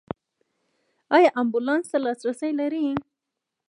ایا 1.15 1.29
امبولانس 1.41 1.85
ته 1.91 1.97
لاسرسی 2.03 2.51
لرئ؟ 2.59 2.85